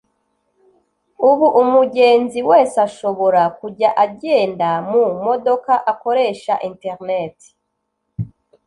ubu 1.29 1.45
umugenzi 1.61 2.39
wese 2.49 2.77
ashobora 2.87 3.41
kujya 3.59 3.89
agenda 4.05 4.69
mu 4.91 5.03
modoka 5.25 5.73
akoresha 5.91 6.53
internet 6.69 7.35